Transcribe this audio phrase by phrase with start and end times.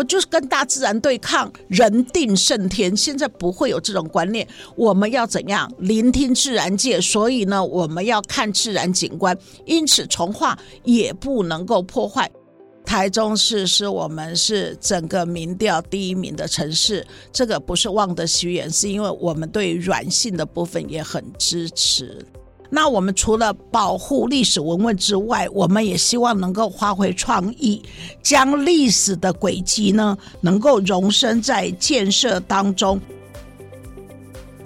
[0.00, 2.96] 我就是跟大自然对抗，人定胜天。
[2.96, 6.98] 现在不会有这种观念，我们要怎样聆听自然界？
[6.98, 9.36] 所以呢，我们要看自然景观，
[9.66, 12.30] 因此从化也不能够破坏。
[12.82, 22.24] 台中市是我们是整个民调第一名的城市，这个不是望得虚言，是因为我们对软性的部分也很支持。
[22.70, 27.82] 那我们除了保护历史文物之外，我们也希望能够发挥创意，
[28.22, 33.00] 将历史的轨迹呢，能够融身在建设当中。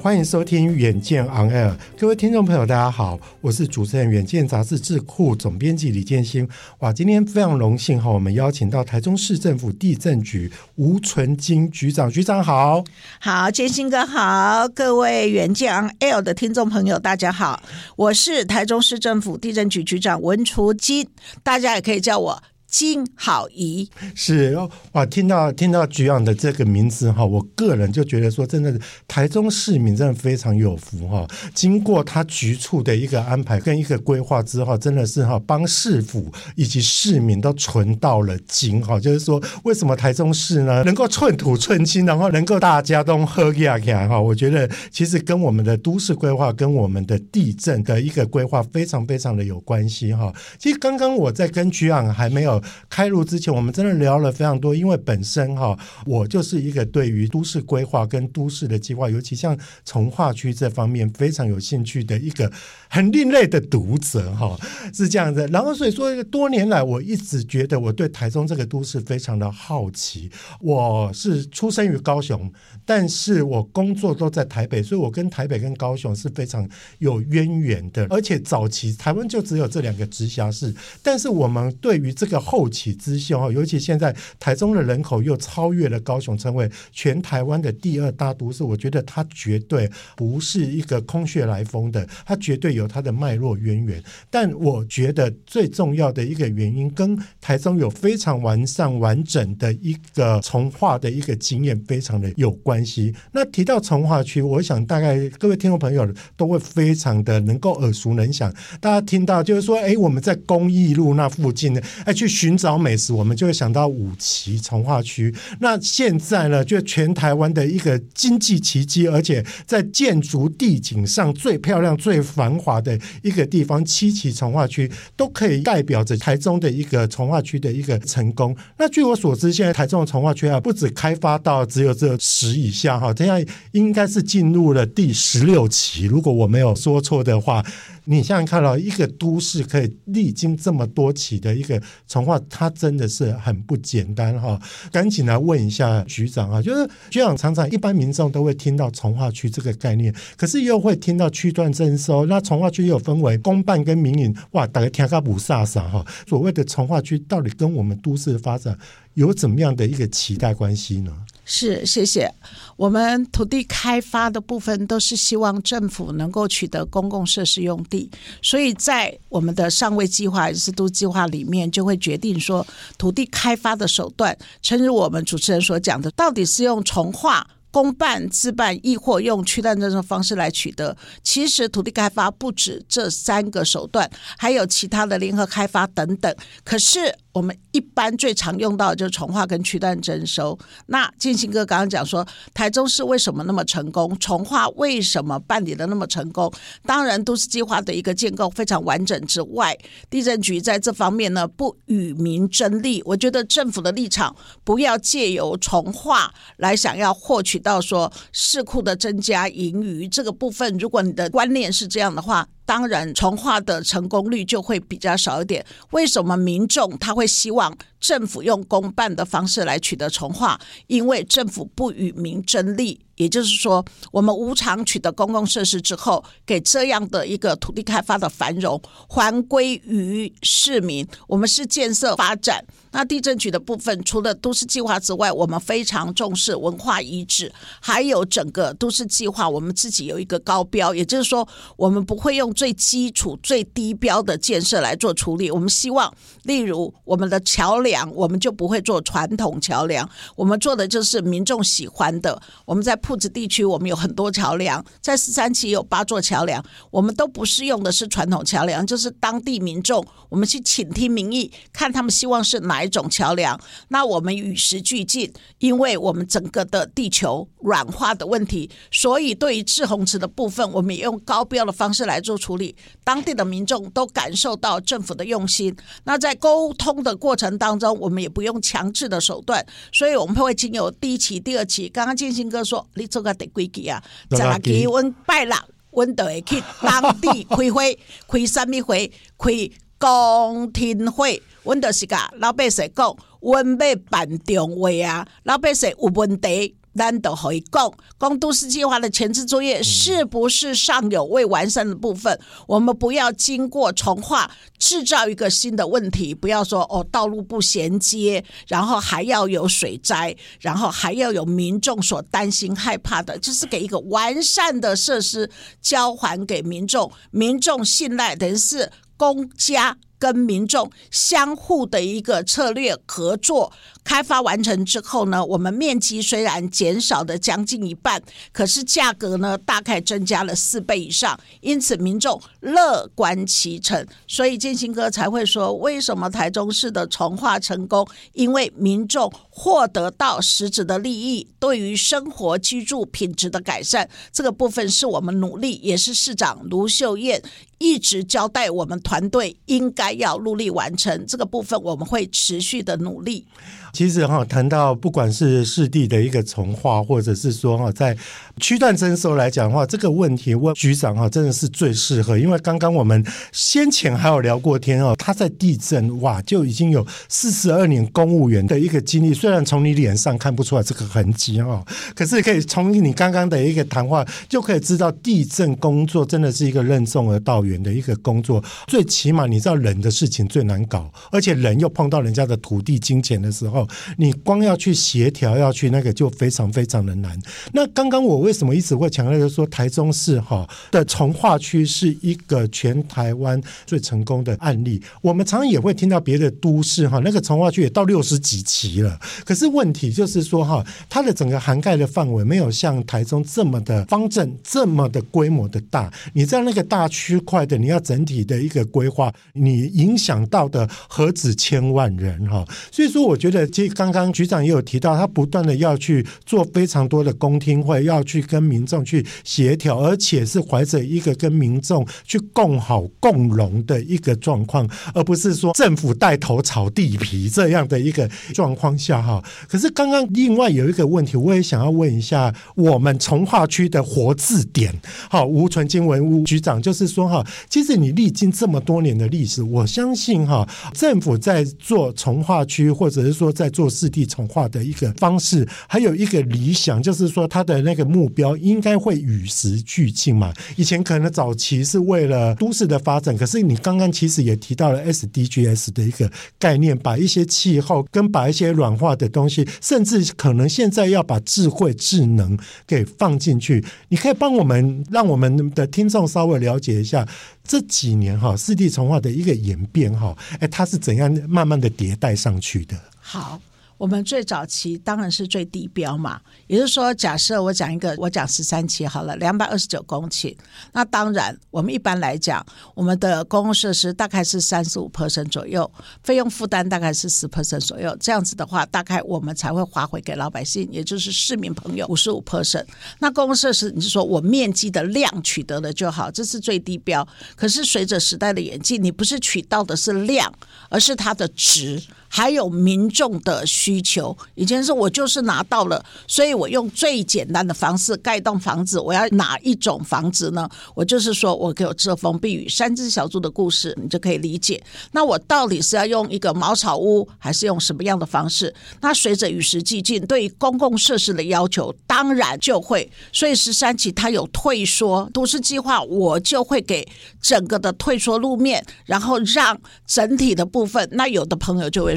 [0.04, 6.46] 欢迎收听《远见 On Air》，各位听众朋友，大家好，我是主持人《远见》杂志智库总编辑李建兴。
[6.80, 12.84] 哇，今天非常荣幸哈，我们邀请到台中市政府地政局吴纯金局长，局长好，
[13.18, 17.62] 好，建兴哥好，各位《远见 On Air》的听众朋友，大家好，
[17.96, 21.08] 我是台中市政府地政局局长文纯金，
[21.42, 22.42] 大家也可以叫我。
[22.76, 24.58] 金好仪是
[24.90, 31.24] 哇，听到听到局长的这个名字哈，我个人就觉得说，真的台中市民真的非常有福哈。
[31.54, 38.98] 经过他局处的一个安排跟一个规划之后，真的是哈帮市府以及市民都存到了金哈。
[38.98, 44.20] 就是说，为什么台中市呢能够寸土寸金，然后能够大家都喝呀呀哈？
[44.20, 50.34] 我觉得其实跟我们的都市规划跟我们的地震的一个规划非常非常的有关系哈。
[50.58, 52.60] 其实刚刚我在跟局长还没有。
[52.88, 62.50] 开录之前，我们真的聊了非常多，因为本身哈，我就是一个对于都市规划跟都市的计划，尤其像从化区这方面非常有兴趣的一个
[62.94, 64.56] 很另类的读者哈，
[64.92, 65.44] 是这样子。
[65.48, 70.30] 然后所以说，多年来我一直觉得我对台中这个都市非常的好奇。
[70.60, 72.48] 我是出生于高雄，
[72.84, 76.68] 但是我工作都在台北，所以我跟台北跟高雄是非常
[76.98, 78.06] 有渊源的。
[78.10, 80.72] 而且早期台湾就只有这两个直辖市，
[81.02, 88.62] 但是我们对于这个后起之秀哈，尤其现在台中的人口又超越了高雄，成为全台湾的第二大都市。
[88.62, 94.02] 我觉得它绝对不是一个空穴来风的，它绝对有它的脉络渊源。
[94.30, 103.14] 但我觉得最重要的一个原因，跟台中有非常完善完整的一个从化的一个经验非常的有关系。
[103.32, 108.52] 那提到从化区，我想大概各位听众朋友都会非常的能够耳熟能详。
[108.80, 115.34] 大家听到就是说，哎，我们在公益路那附近呢，哎，去寻找美食，我们就会想到五旗从化区。
[115.60, 128.56] 那现在呢，就全台湾的一个经济奇迹，而且在建筑地景上最漂亮、最繁华的一个地方——七期从化区，都可以代表着台中的一个从化区的一个成功。
[128.78, 137.64] 那据我所知，现在台中的从化区啊，不止开发到只有这十以下哈，这样应该是进入了第十六期，如果我没有说错的话。
[138.06, 144.60] 你想想看到一个都市可以历经这么多起的一个重化，它真的是很不简单哈！
[144.92, 156.04] 赶紧来问一下局长啊，就是局长常常一般民众都会听到重化区这个概念，可是又会听到区段征收，那重化区又分为公办跟民营，哇，大家听个不飒飒哈！
[156.26, 158.76] 所谓的重化区到底跟我们都市的发展
[159.14, 161.10] 有怎么样的一个期待关系呢？
[161.44, 162.32] 是，谢谢。
[162.76, 168.10] 我们土地开发的部分都是希望政府能够取得公共设施用地，
[168.42, 172.66] 所以在我们的上位计划还是都计划里面，就会决定说
[172.98, 180.96] 土地开发的手段，诚如我们主持人所讲的，到底是用重化、公办、自办，亦或用区段征收方式来取得。
[181.22, 186.34] 其实土地开发不止这三个手段，还有其他的联合开发等等。
[186.64, 187.14] 可是。
[187.34, 190.56] 我们一般最常用到的就是重化跟区段征收。
[190.86, 194.16] 那建兴哥刚刚讲说，台中市为什么那么成功？
[194.20, 196.50] 重划为什么办理的那么成功？
[196.86, 199.76] 当然，都市计划的一个建构非常完整之外，
[200.08, 203.02] 地政局在这方面呢不与民争利。
[203.04, 210.78] 我觉得政府的立场不要借由重划来想要获取到说市库的增加盈余这个部分。
[210.78, 212.46] 如果你的观念是这样的话。
[212.66, 215.64] 当然，从化的成功率就会比较少一点。
[215.90, 223.00] 为什么民众他会希望政府用公办的方式来取得重划，因为政府不与民争利。
[223.16, 228.78] 也就是说，我们无偿取得公共设施之后，给这样的一个土地开发的繁荣
[229.08, 231.06] 还归于市民。
[231.28, 232.64] 我们是建设发展。
[232.90, 240.92] 那地震局的部分，除了都市计划之外，我们非常重视文化遗址，还有整个都市计划，我们自己有一个高标。
[240.92, 241.46] 也就是说，
[241.76, 245.52] 我们不会用最基础、最低标的建设来做处理。
[245.52, 246.12] 我们希望，
[246.42, 252.40] 例如我们的桥梁，我们就不会做传统桥梁，我们做的就是民众喜欢的。
[252.64, 263.60] 我们在铺子地区，我们有很多桥梁，在十三期有八座桥梁，我们都不是用的是传统桥梁，就是当地民众，我们去倾听民意，看他们希望是哪一种桥梁。
[263.88, 275.74] 那我们与时俱进，因为我们整个的地球软化的问题，所以对于滞洪池的部分，我们也用高标的方式来做处理，当地的民众都感受到政府的用心。
[276.04, 281.88] 那在沟通的过程当中，我们也不用强制的手段，所以我们会经由第一期、第二期。
[281.88, 282.86] 刚刚建新哥说。
[282.94, 284.02] 你做个得规矩啊？
[284.30, 285.56] 十六期，阮拜六，
[285.90, 287.98] 阮都会去当地 开会，
[288.28, 289.10] 开什么会？
[289.36, 291.42] 开公听会。
[291.64, 296.76] 阮就是甲老百姓讲，阮要办电话啊，老百姓有问题。
[296.94, 302.32] 难得可以讲，讲都市计划的前置作业是不是尚有未完善的部分？
[302.34, 315.50] 嗯、我们不要经过重划制造一个新的问题，不要说哦，道路不衔接，然后还要有水灾，然后还要有民众所担心害怕的，就是给一个完善的设施
[315.80, 319.96] 交还给民众，民众信赖，等于是公家。
[320.18, 323.72] 跟民众相互的一个策略合作，
[324.02, 328.22] 开发完成之后呢，我们面积虽然减少了将近一半，
[328.52, 338.06] 可是价格呢大概增加了四倍以上，因此民众乐观其成，所以建兴哥才会说，为什么台中市的重化成功？
[338.32, 347.42] 因为民众获得到实质的利益，对于生活居住品质的改善，这个部分是我们努力，也是市长卢秀燕
[347.78, 353.46] 一直交代我们团队应该要努力完成这个部分，我们会持续的努力。
[353.94, 358.14] 其实哈，谈到不管是市地的一个从化，或者是说哈，在
[358.60, 362.36] 区段征收来讲的话，这个问题问局长哈，真的是最适合。
[362.36, 371.84] 因为刚刚我们先前还有聊过天哦，他在地震哇就已经有四十二年公务员的一个经历，虽然从你脸上看不出来这个痕迹哈，
[372.16, 378.60] 可是可以从你刚刚的一个谈话就可以知道，地震工作真的是一个任重而道远的一个工作。
[378.88, 383.83] 最起码你知道人的事情最难搞，而且人又碰到人家的土地金钱的时候。
[384.16, 387.38] 你光要去协调，要去那个就非常非常的难。
[387.72, 395.02] 那刚刚我为什么一直会强调，就是说台中市哈的从化区是一个全台湾最成功的案例。
[395.20, 399.18] 我们常常也会听到别的都市哈，那个从化区也到六十几期了。
[399.44, 406.12] 可是问题就是说哈，它的整个涵盖的范围没有像台中这么的方正，这么的规模的大。
[406.32, 412.64] 你在那个大区块的，你要整体的一个规划，你影响到的何止千万人哈。
[412.92, 413.64] 所以说，我觉得。
[413.74, 429.42] 其实刚刚局长也有提到，他不断的要去做非常多的公听会，要去跟民众去协调，而且是怀着一个跟民众去共好共荣的一个状况，而不是说政府带头炒地皮这样的一个状况下哈。
[429.68, 434.94] 可是刚刚另外有一个问题，我也想要问一下我们从化区的活字典，
[435.28, 450.52] 好，吴纯金文吴局长，就是说哈，其实你历经这么多年的历史，我相信哈，政府在做从化区，或者是说在做四地重化的一个方式，还有一个理想，就是说他的那个目标应该会与时俱进嘛。
[450.76, 463.84] 以前可能早期是为了都市的发展，可是你刚刚其实也提到了 SDGs 的一个概念，把一些气候跟把一些软化的东西，甚至可能现在要把智慧智能给放进去。
[464.08, 467.26] 你可以帮我们，让我们的听众稍微了解一下
[467.62, 472.96] 这几年哈市地重化的一个演变哈，哎，它是怎样慢慢的迭代上去的？
[473.34, 473.60] 好，
[473.98, 480.56] 我们最早期当然是最低标嘛，也就是说，假设我讲一个，我讲十三期好了，两百二十九公顷。
[480.92, 482.64] 那当然，我们一般来讲，
[482.94, 485.90] 我们的公共设施大概是三十五 percent 左右，
[486.22, 488.16] 费用负担大概是十 percent 左右。
[488.20, 492.86] 这样子的话，大概我们才会划回给老百姓，也就是市民朋友五十五 percent。
[493.18, 497.26] 那公共设施，你是说我面积的量取得了就好，这是最低标。
[497.56, 500.52] 可是随着时代的演进，你不是取到的是量，
[500.88, 502.00] 而是它的值。
[502.36, 504.36] 还有民众的需求。
[504.56, 508.98] 以前是我就是拿到了，所以我用最简单的方式盖栋房子。
[508.98, 510.68] 我要哪一种房子呢？
[510.96, 512.68] 我就是说我给我遮风避雨。
[512.68, 514.82] 三只小猪的故事，你就可以理解。
[515.12, 518.74] 那我到底是要用一个茅草屋，还是用什么样的方式？
[519.00, 523.08] 那随着与时俱进，对于公共设施的要求，当然就会。
[523.32, 527.06] 所以十三期它有退缩都市计划，我就会给
[527.40, 531.08] 整个的退缩路面，然后让整体的部分。
[531.12, 532.16] 那有的朋友就会，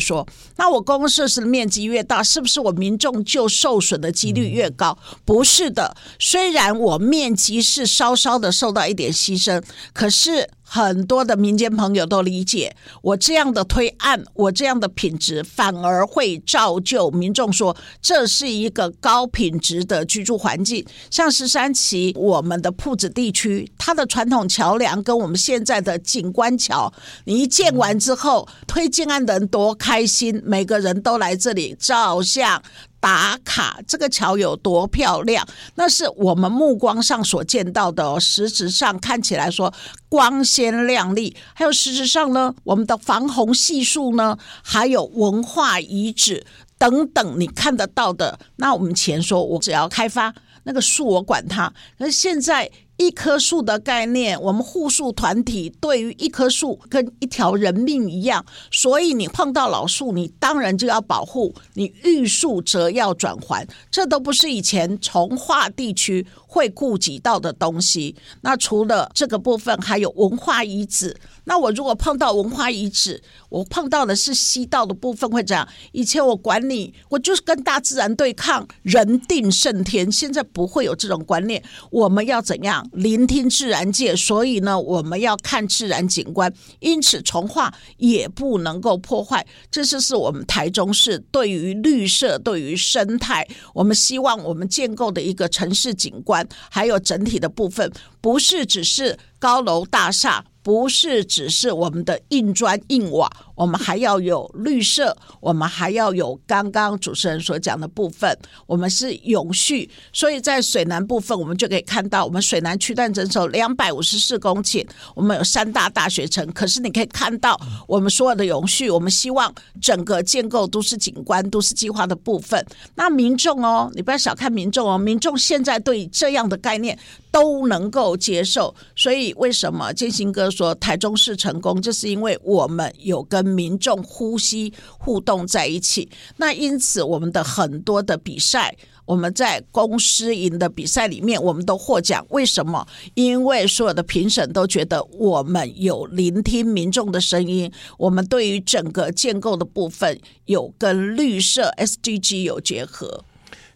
[0.57, 4.97] 那我公共设施的面积越大，是不是我民众就受损的几率越高？
[5.25, 10.49] 不是的，虽然我面积是稍稍的受到一点牺牲，可是。
[10.69, 20.85] 很多的民间朋友都理解我这样的推案，我这样的品质，反而会造就民众说，这是一个高品质的居住环境。
[21.09, 26.91] 像十三期我们的铺子地区，它的传统桥梁跟我们现在的景观桥，
[27.23, 32.61] 你一建完之后，推建案的人多开心，每个人都来这里照相。
[32.99, 35.47] 打卡，这个桥有多漂亮？
[35.75, 38.19] 那是我们目光上所见到的哦。
[38.19, 39.73] 实质上看起来说
[40.09, 46.45] 光鲜亮丽，还有实质上呢，我们的防洪系数呢，还有文化遗址
[46.77, 48.39] 等等，你看得到的。
[48.57, 51.73] 那我们前说，我只要开发那个树，我管它。
[51.97, 52.71] 可是现在。
[52.97, 68.15] 一棵树的概念，我们护树团体对于一棵树跟一条人命一样，所以你碰到老树，你当然就要保护；你遇树则要转还，这都不是以前从化地区会顾及到的东西。
[68.41, 71.15] 那除了这个部分，还有文化遗址。
[71.43, 75.67] 那我如果碰到文化遗址，我碰到的是西道的部分会这样。
[75.91, 80.11] 以前我管你，我就是跟大自然对抗，人定胜天。
[80.11, 84.15] 现在不会有这种观念，我们要怎样聆听自然界？
[84.15, 89.45] 所以呢，我们要看自然景观，因此重化也不能够破坏。
[89.71, 100.45] 这就是我们台中市对于绿色、对于生态，我们希望我们建构的一个城市景观，还有整体的部分，不是只是高楼大厦。
[100.67, 109.89] 不是只是我们的硬砖硬瓦，我们还要有绿色，我们还要有刚刚主持人所讲的部分，我们是永续。
[110.11, 116.45] 所以在水南部分，我们就可以看到，我们水南区段整手两百五十四公顷，我们有三大大学城。
[116.51, 117.57] 可是你可以看到，
[117.87, 119.49] 我们所有的永续，我们希望
[119.81, 122.61] 整个建构都市景观、都市计划的部分。
[122.95, 126.99] 那民众哦，你不要小看民众哦，民众现在对这样的概念
[127.31, 128.75] 都能够接受。
[128.97, 136.09] 所以为什么建兴哥说台中市成功，就是因为我们有跟民众呼吸互动在一起。
[136.37, 142.25] 那因此，我们的很多的比赛，我们在公司赢的比赛里面，我们都获奖。
[142.29, 142.87] 为什么？
[143.13, 153.23] 因为所有的评审都觉得我们有聆听民众的声音，我们对于整个建构的部分有跟绿色 SDG 有结合。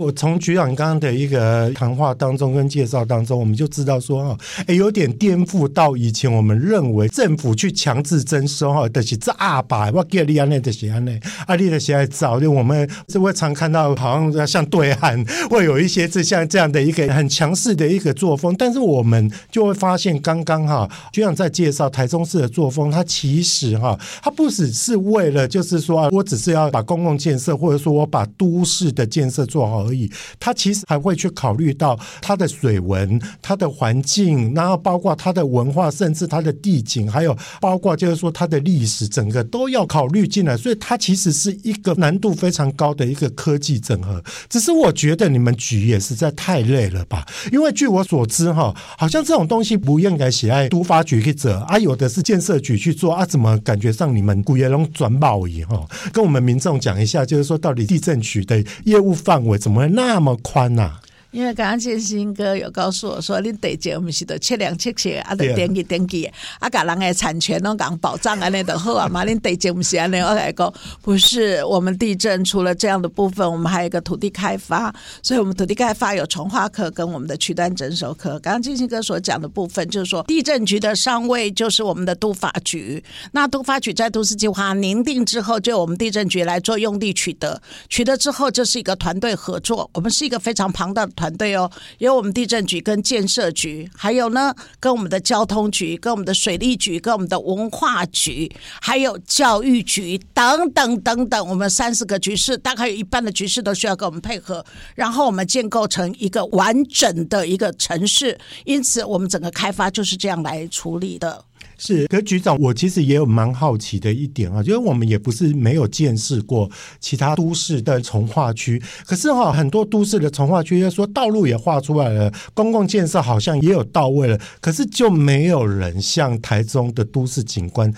[0.02, 29.91] 我从局长刚刚的一个谈话当中跟介绍当中，我们就知道说哈，哎，有点颠覆到以前我们认为政府去强制征收哈，的是这阿爸，我给你安内的是安内，阿力的现在早就我们就会常看到，好像像对岸会有一些这像这样的一个很强势的一个作风，但是我们就会发现，刚刚哈局长在介绍台中市的作风，它其实哈，它不只是为了就是说我只是要把公共建设，或者说我把都市的建设做好。
[29.92, 40.56] 所以它其实还会去考虑到它的水文、它的环境，然后包括它的文化，甚至它的地景，还有包括就是说它的历史，整个都要考虑进来。
[40.56, 44.24] 所以它其实是一个难度非常高的一个科技整合。
[44.48, 47.26] 只是我觉得你们局也实在太累了吧？
[47.52, 55.86] 因为据我所知，哈，好像这种东西不应该写在都发局去者啊，有的是建设局去做啊，怎么感觉上你们古业龙转保仪哈？
[56.14, 59.81] 跟我们民众讲一下，就是说到底地震局的业务范围怎么？
[59.90, 61.02] 那么宽呐、啊？
[61.32, 78.32] 因为刚刚建新哥有告诉我说，你得节我们是得切两切切，啊，得登记登记，啊，把人的产权拢讲保障安尼的好啊嘛，恁得节我们是安尼我来讲，不是我们地震除了这样的部分，我们还有一个土地开发，所以我们土地开发有重化科跟我们的区段征收科。
[78.40, 91.21] 刚刚建新哥所讲的部分，就是说地震局的上位就是我们的都发局，那都发局在都市计划拟定之后，就我们地震局来做用地取得，取得之后就是一个团队合作，我们是一个非常庞大的。
[91.22, 98.52] 团队哦，有我们地震局跟建设局，还有呢，跟我们的交通局、跟我们的水利局、跟我们的文化局，
[98.82, 108.36] 还有教育局等等等等，我们三四个局室，大概有一半的局室都需要跟我们配合，然后我们建构成一个完整的一个城市。
[108.66, 111.46] 因此，我们整个开发就是这样来处理的。
[111.84, 116.70] 是，可局长，我其实也有蛮好奇的一点啊，就是我们也不是没有见识过
[117.00, 127.92] 其他都市的从化区，可是哈，很多都市的从化区，要说道路也画出来了，公共建设好像也有到位了，可是就没有人像台中的都市景观。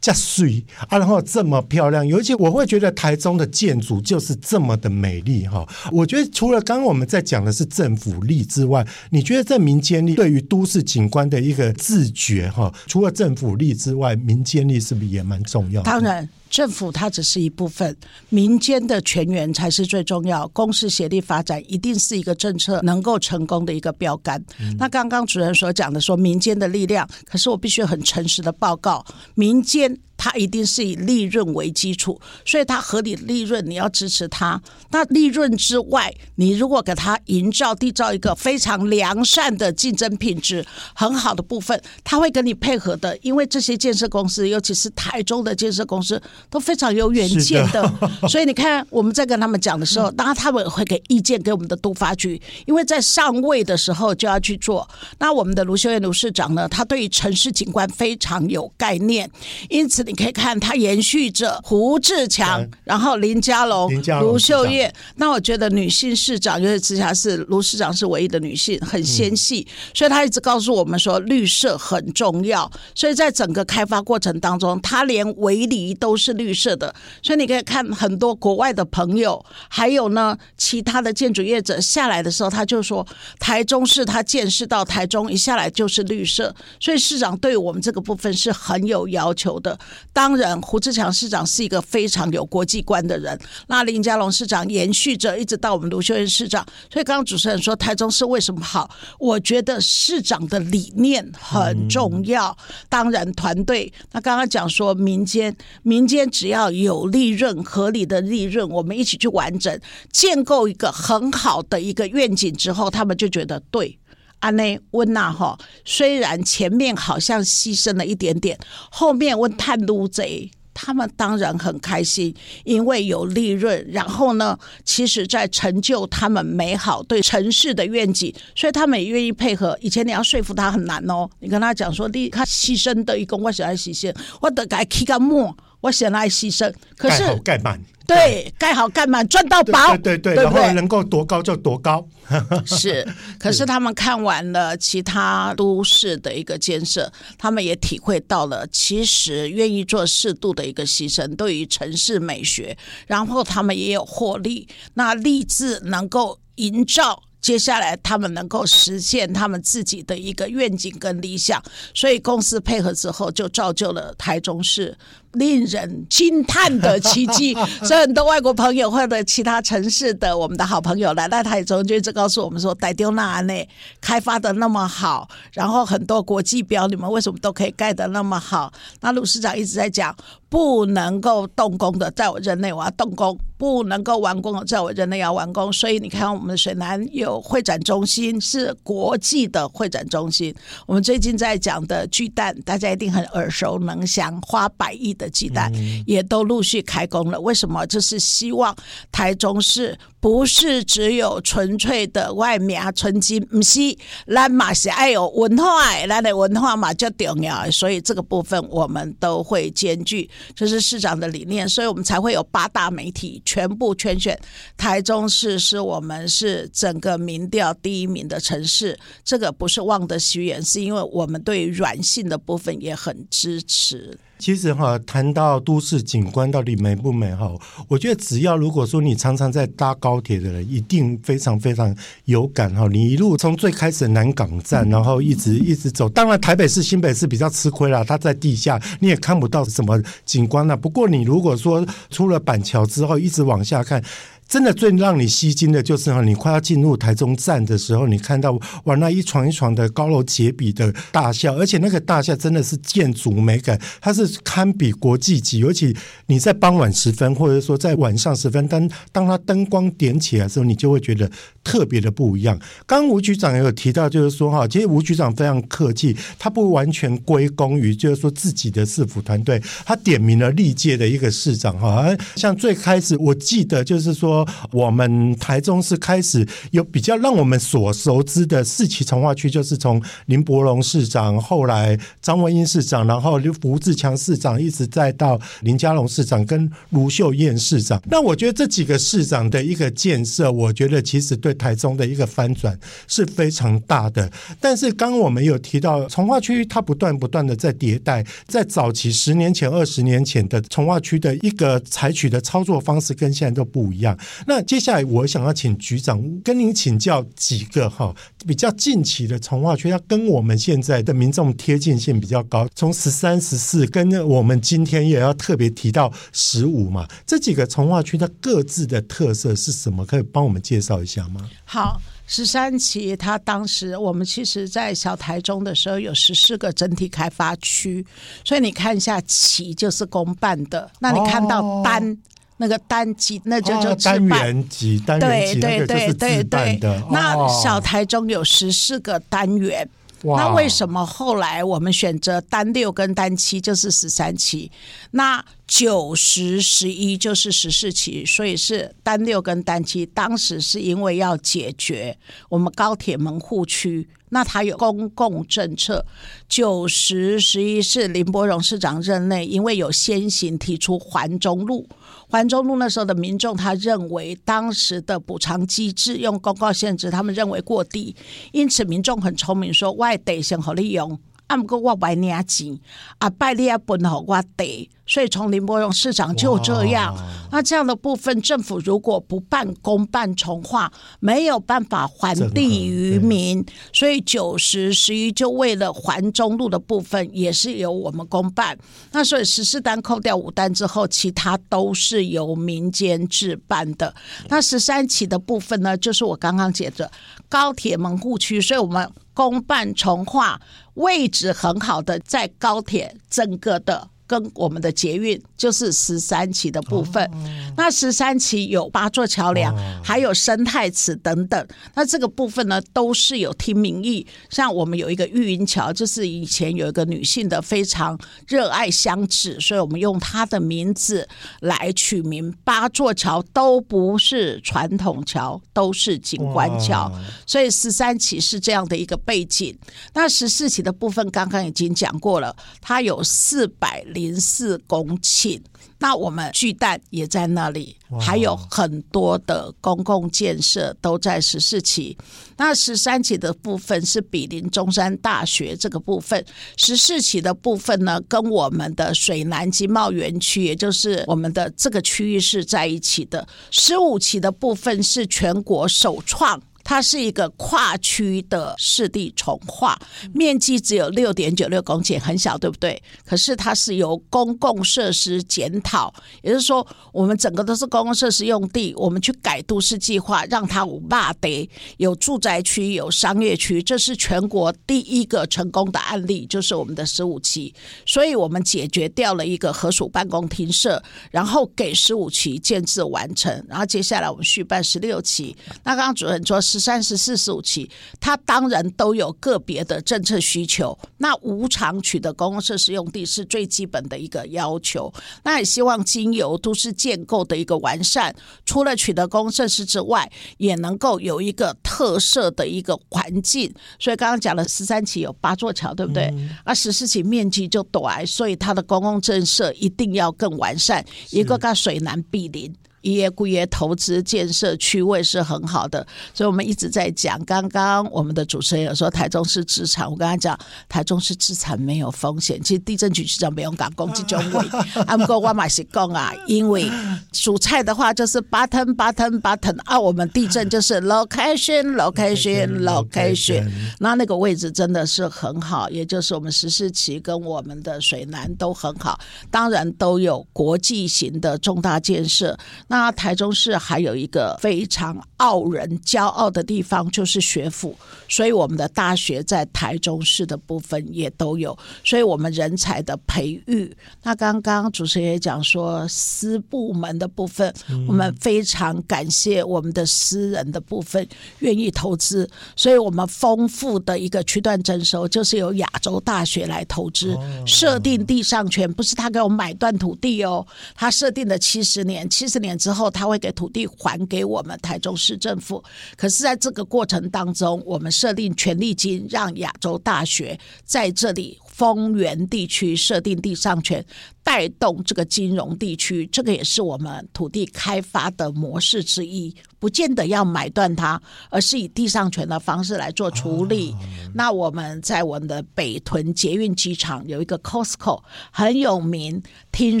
[0.06, 5.66] 下水啊，然后这么漂亮，尤其我会觉得台中的建筑就是这么的美丽哈。
[5.90, 15.90] 我觉得除了刚刚我们在讲的是政府力之外，你觉得在民间力对于都市景观的一个自觉哈，除了政府力之外，民间力是不是也蛮重要的？
[15.90, 16.28] 当然。
[16.48, 17.96] 政府它只是一部分，
[18.28, 20.46] 民间的全员才是最重要。
[20.48, 24.42] 公司协力发展一定是一个政策能够成功的一个标杆。
[24.60, 29.98] 嗯、那刚刚主任所讲的说民间的力量，可是我必须很诚实的报告，民间。
[30.16, 34.60] 它一定是以利润为基础，所以它合理利润你要支持它。
[34.90, 43.16] 那利润之外，你如果给它营造、缔造一个非常良善的竞争品质很好的部分，他会跟你配合的。
[43.18, 47.82] 因为这些建设公司，尤其是台中的建设公司，都非常有远见的。
[47.82, 54.88] 的 所以你看，我们在跟他们讲的时候，当然他们会给意见给我们的都发局，因为在上位的时候就要去做。
[55.18, 59.30] 那我们的卢秀燕卢市长呢，他对于城市景观非常有概念，
[59.68, 60.05] 因此。
[60.06, 64.92] 你可以看，他延续着胡志强，嗯、然后林佳龙、卢秀燕。
[65.16, 72.70] 那我觉得女性市长，尤其直辖市卢市长是唯一的女性，很纤细，嗯、所以她一直告诉我们说绿色很重要。
[72.94, 76.94] 所以在整个开发过程当中，她连围篱都是绿色的。
[77.20, 83.04] 所以你可以看很多国外的朋友，还有呢其他的建筑业者下来的时候，他就说
[83.40, 89.76] 台中市他见识到台中一下来就是绿色，所以市长对我们这个部分是很有要求的。
[90.12, 93.38] 当然，胡志强市长是一个非常有国际观的人。
[93.68, 96.66] 那林佳龙市长延续着，一直到我们卢秀燕市长。
[96.90, 98.90] 所以，刚刚主持人说台中市为什么好？
[99.18, 102.56] 我觉得市长的理念很重要。
[102.88, 103.92] 当然，团队。
[104.12, 109.78] 那刚刚讲说民间，民间只要有利润、合理的利润，我们一起去完整
[110.10, 113.98] 建构一个很好的一个愿景之后，他们就觉得对。
[114.46, 118.56] 安内温娜哈，虽然前面好像牺牲了一点点，
[118.90, 123.84] 后面问探路贼，他们当然很开心，因为有利润。
[123.90, 129.76] 然后呢，其实在成就他们美好对城市的愿景，所以他们也愿意配合。
[129.80, 135.56] 以前你要说服他很难哦，你跟他讲说，你他牺牲的一个我想要牺牲，我得该起个末，
[135.86, 137.80] 我想来牺牲，可是盖满。
[138.08, 142.06] 对，盖好盖满赚到宝，对对对，然后能够多高就多高。
[142.64, 143.04] 是，
[143.36, 152.76] 可是他们看完了其他都市的一个建设，他们也体会到了，其实愿意做适度的一个牺牲，对于城市美学，
[153.08, 157.24] 然后他们也有获利，那立志能够营造。
[157.38, 161.62] 接下来，他们能够实现他们自己的一个愿景跟理想，
[161.94, 164.96] 所以公司配合之后，就造就了台中市
[165.38, 167.54] 令人惊叹的奇迹。
[167.82, 173.68] 所以很多外国朋友或者其他城市的我们的好朋友来到台中，就一直告诉我们说：“台中那内
[174.00, 180.14] 开发的那么好，然后很多国际标，你们为什么都可以盖的那么好？”那卢市长一直在讲。
[180.48, 185.72] 不能够动工的，在我任内我要动工；不能够完工的，在我任内要完工。
[185.72, 190.54] 所以你看，我们水南有会展中心，是国际的会展中心。
[190.86, 195.72] 我们最近在讲的巨蛋，大家一定很耳熟能详，花百亿的巨蛋
[196.06, 197.40] 也都陆续开工了。
[197.40, 197.86] 为什么？
[197.86, 198.74] 就是希望
[199.12, 203.80] 台中市不是只有纯粹的外面啊，纯金，不是，
[204.26, 207.70] 咱嘛是爱有文化，咱的文化嘛就重要。
[207.70, 210.28] 所以这个部分我们都会兼具。
[210.54, 214.38] 这是市长的理念，所以我们才会有八大媒体全部圈选
[214.76, 218.98] 台中市，是我们是整个民调第一名的城市。
[219.24, 224.18] 这个不是望得虚言，是因为我们对软性的部分也很支持。
[224.38, 227.50] 其实哈，谈到都市景观到底美不美哈，
[227.88, 231.94] 我觉得只要如果说你常常在搭高铁的人，一定非常非常
[232.26, 232.86] 有感哈。
[232.88, 240.76] 你一路从最开始的南港站，然后一直一直走，当然台北市、新北市比较吃亏啦，它在地下，你也看不到什么景观了。
[240.76, 244.02] 不过你如果说出了板桥之后，一直往下看。
[244.48, 248.52] 真的最让你吸睛的就是哈，你快要进入台中站的时候，你看到
[248.84, 255.58] 哇，那一幢一幢的高楼杰比的大厦，而且那个大厦真的是建筑美感，它是堪比国际级。
[255.58, 255.94] 尤其
[256.26, 261.28] 你在傍晚时分，或者说在晚上时分，当当它灯光点起来的时候，你就会觉得
[261.64, 262.56] 特别的不一样。
[262.86, 272.06] 刚吴局长也有提到，就是说哈，其实吴局长非常客气，他不完全归功于就是说自己的市府团队，他点名了历届的一个市长哈，
[272.36, 274.35] 像最开始我记得就是说。
[274.72, 288.02] 我们台中市开始有比较让我们所熟知的四期从化区，就是从林柏龙市长，后来张文英市长，然后吴志强市长，一直再到林佳龙市长跟卢秀燕市长。
[288.06, 294.30] 那我觉得这几个市长的一个建设，我觉得其实对台中的一个翻转是非常大的。
[294.60, 304.16] 但是刚我们有提到从化区，它不断不断的在迭代，在早期十年前、二十年前的从化区的一个采取的操作方式跟现在都不一样。
[304.46, 308.14] 那接下来我想要请局长跟您请教几个哈
[308.46, 312.68] 比较近期的从化区，它跟我们现在的民众贴近性比较高。
[312.74, 320.04] 从十三、十四，跟我们今天也要特别提到十五嘛，这几个从化区它各自的特色是什么？
[320.06, 321.48] 可以帮我们介绍一下吗？
[321.64, 322.00] 好。
[322.28, 328.04] 十三期，它当时我们其实，在小台中的时候有十四个整体开发区，
[328.44, 332.16] 所以你看一下期就是公办的，那你看到单、哦、
[332.58, 337.02] 那个单级，那就就自办，单元级，单元级那个就是自办的。
[337.10, 339.88] 那小台中有十四个单元。
[340.22, 344.72] 那为什么后来我们选择单六跟单七就是十三期，
[345.12, 350.04] 那九十十一就是十四期，所以是单六跟单七。
[350.06, 352.16] 当时是因为要解决
[352.48, 356.04] 我们高铁门户区，那它有公共政策。
[356.48, 361.86] 九十十一是林柏荣市长任内，因为有先行提出环中路。
[362.28, 368.16] 环中路那时候的民众，他认为当时的补偿机制用公告限制，他们认为过低，
[368.52, 371.18] 因此民众很聪明，说外地先好利用。
[371.46, 372.78] 按过我白领钱
[373.18, 377.16] 啊，拜你啊，本好我得，所以从林波荣市长就这样。
[377.52, 388.76] 那这样的部分，政府如果不办公办重化，没有办法还地于民，所以九十十一就为了环中路的部分，也是由我们公办。
[389.12, 394.12] 那所以十四单扣掉五单之后，其他都是由民间置办的。
[394.48, 397.10] 那十三起的部分呢，就是我刚刚解的
[397.48, 399.10] 高铁门户区，所以我们。
[399.36, 400.58] 公办重化
[400.94, 404.08] 位置很好的，在高铁整个的。
[404.26, 411.66] 跟我们的捷运就是十三期的部分，哦、那十三期有八座桥梁，哦、还有生态池等等。
[411.94, 414.26] 那这个部分呢，都是有听民意。
[414.50, 421.28] 像我们有一个玉云桥，就是以前有一个女性的非常热爱香纸，所以我们用她的名字
[421.60, 422.52] 来取名。
[422.64, 427.12] 八座桥都不是传统桥，都是景观桥，
[427.46, 429.78] 所以十三期是这样的一个背景。
[430.14, 434.04] 那十四期的部分刚刚已经讲过了，它有四百。
[434.16, 435.60] 零四公顷，
[435.98, 442.16] 那我们巨蛋也在那里，还有很多的公共建设都在十四期。
[442.56, 446.42] 那十三期的部分是毗邻中山大学这个部分，
[446.78, 453.46] 十四期的部分呢，跟我们的水南经贸园区，也就是我们的这个区域是在一起的。
[453.70, 456.58] 十五期的部分是全国首创。
[456.88, 459.98] 它是一个跨区的市地重划，
[460.32, 463.02] 面积只有六点九六公顷，很小，对不对？
[463.24, 477.74] 可是它是由公共设施检讨，也就是说，我们整个都是公共设施用地，我们去改都市计划，让它五霸得有住宅区、有商业区，这是全国第一个成功的案例，就是我们的十五期。
[478.06, 485.56] 所以我们解决掉了一个合署办公厅设，然后给十五期建置完成，然后接下来我们续办十六期。
[485.82, 486.75] 那刚刚主任说是。
[486.76, 490.96] 十三、十四、十五期，它当然都有个别的政策需求。
[491.16, 495.10] 那无偿取得公共设施用地是最基本的一个要求。
[495.42, 498.34] 那也希望经由都市建构的一个完善，
[498.66, 503.72] 除了取得公共设施之外，也能够有一个特色的一个环境。
[503.98, 506.24] 所以刚刚讲了十三期有八座桥，对不对？
[506.36, 512.70] 嗯、而十四期面积就短，所以它的公共政策一定要更完善，一个跟水南毗邻。
[513.06, 517.36] 一业固业投资建设区位是很好的，所以我们一直在讲。
[517.44, 522.60] 刚刚我们的主持人有说台中市资产，我跟他讲台中市资产没有风险。
[522.60, 524.66] 其实地震局局长不用讲攻击中位，
[525.06, 526.90] 阿姆哥我嘛是讲啊，因为
[527.32, 539.20] 蔬菜的话就是 button button button 啊，我们地震就是 location location location，那那个位置真的是很好，也就是我们十四期跟我们的水南都很好，
[539.52, 542.58] 当然都有国际型的重大建设。
[542.88, 547.94] 那那台中市还有一个非常傲人、骄傲的地方，就是学府，
[548.26, 553.94] 所以我们的大学在台中市的部分也都有，所以我们人才的培育。
[554.22, 557.70] 那刚刚主持人也讲说，私部门的部分，
[558.08, 561.28] 我们非常感谢我们的私人的部分
[561.58, 572.74] 愿意投资，所以我们丰富的一个区段征收，就是由亚洲大学来投资，设定地上权，不是他给我们买断土地哦，他设定的七十年，七十年。
[572.86, 575.82] 之后，他会给土地还给我们台中市政府。
[576.16, 584.06] 可是，在这个过程当中，我们设定权利金，让亚洲大学在这里丰原地区设定地上权。
[584.46, 589.52] 带动这个金融地区，这个也是我们土地开发的模式之一。
[589.80, 591.20] 不见得要买断它，
[591.50, 593.90] 而是以地上权的方式来做处理。
[593.90, 593.98] 哦、
[594.32, 598.22] 那我们在我们的北屯捷运机场有一个 Costco
[598.52, 600.00] 很有名，听